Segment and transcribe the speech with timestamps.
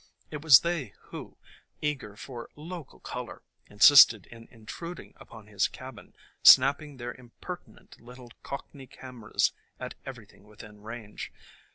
[0.31, 1.37] It was they who,
[1.79, 8.87] eager for "local color," insisted in intruding upon his cabin, snapping their impertinent little cockney
[8.87, 11.31] cameras at everything within range.